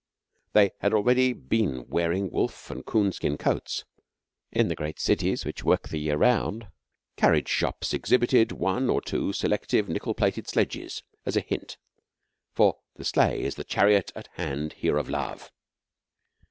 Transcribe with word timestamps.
They 0.53 0.71
had 0.79 0.95
already 0.95 1.31
been 1.31 1.87
wearing 1.87 2.31
wolf 2.31 2.71
and 2.71 2.83
coon 2.83 3.11
skin 3.11 3.37
coats. 3.37 3.85
In 4.51 4.67
the 4.67 4.73
great 4.75 4.99
cities 4.99 5.45
which 5.45 5.63
work 5.63 5.89
the 5.89 5.99
year 5.99 6.17
round, 6.17 6.69
carriage 7.17 7.47
shops 7.49 7.93
exhibited 7.93 8.51
one 8.51 8.89
or 8.89 8.99
two 8.99 9.31
seductive 9.31 9.87
nickel 9.87 10.15
plated 10.15 10.47
sledges, 10.47 11.03
as 11.23 11.37
a 11.37 11.41
hint; 11.41 11.77
for 12.55 12.79
the 12.95 13.05
sleigh 13.05 13.41
is 13.43 13.53
'the 13.53 13.65
chariot 13.65 14.11
at 14.15 14.25
hand 14.33 14.73
here 14.73 14.97
of 14.97 15.07
Love.' 15.07 15.51